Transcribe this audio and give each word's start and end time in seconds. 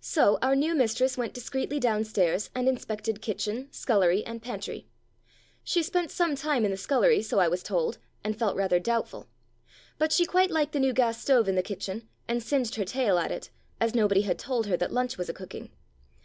So 0.00 0.38
our 0.40 0.54
new 0.54 0.72
mistress 0.72 1.18
went 1.18 1.34
discreetly 1.34 1.80
downstairs 1.80 2.46
p 2.46 2.52
233 2.52 2.52
"Puss 2.52 2.52
cat" 2.52 2.60
and 2.60 2.68
inspected 3.18 3.20
kitchen, 3.20 3.68
scullery, 3.72 4.24
and 4.24 4.40
pantry. 4.40 4.86
She 5.64 5.82
spent 5.82 6.12
some 6.12 6.36
time 6.36 6.64
in 6.64 6.70
the 6.70 6.76
scullery, 6.76 7.22
so 7.22 7.40
I 7.40 7.48
was 7.48 7.64
told, 7.64 7.98
and 8.22 8.38
felt 8.38 8.54
rather 8.54 8.78
doubtful. 8.78 9.26
But 9.98 10.12
she 10.12 10.26
quite 10.26 10.52
liked 10.52 10.74
the 10.74 10.78
new 10.78 10.92
gas 10.92 11.20
stove 11.20 11.48
in 11.48 11.56
the 11.56 11.60
kitchen, 11.64 12.08
and 12.28 12.40
singed 12.40 12.76
her 12.76 12.84
tail 12.84 13.18
at 13.18 13.32
it, 13.32 13.50
as 13.80 13.96
nobody 13.96 14.22
had 14.22 14.38
told 14.38 14.68
her 14.68 14.76
that 14.76 14.92
lunch 14.92 15.18
was 15.18 15.28
a 15.28 15.34
cooking. 15.34 15.72